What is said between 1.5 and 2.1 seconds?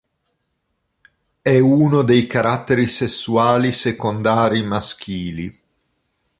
uno